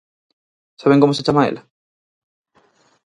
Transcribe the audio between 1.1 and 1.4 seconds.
se